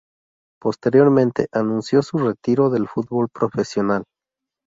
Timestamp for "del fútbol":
2.71-3.29